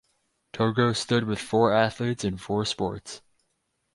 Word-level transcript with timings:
Togo 0.51 0.93
stood 0.93 1.25
with 1.25 1.37
four 1.37 1.71
athletes 1.71 2.23
in 2.23 2.37
four 2.39 2.65
sports. 2.65 3.21